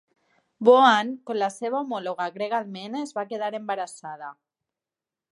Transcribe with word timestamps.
Boann, 0.67 1.09
com 1.29 1.37
la 1.41 1.49
seva 1.55 1.81
homòloga 1.81 2.27
grega 2.37 2.57
Alcmene, 2.59 3.01
es 3.07 3.13
va 3.19 3.25
quedar 3.33 3.51
embarassada. 3.59 4.31